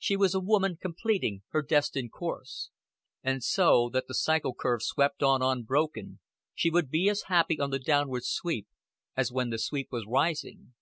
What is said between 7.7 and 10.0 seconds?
the downward sweep as when the sweep